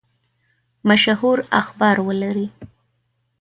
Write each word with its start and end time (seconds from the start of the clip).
مشهور 0.85 1.37
اخبار 1.61 1.97
ولري. 2.05 2.49